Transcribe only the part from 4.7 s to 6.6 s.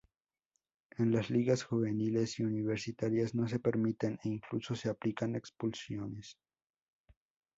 se aplican expulsiones.